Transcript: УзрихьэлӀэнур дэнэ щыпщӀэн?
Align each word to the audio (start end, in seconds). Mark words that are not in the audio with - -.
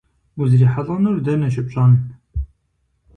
УзрихьэлӀэнур 0.41 1.17
дэнэ 1.25 1.47
щыпщӀэн? 1.53 1.91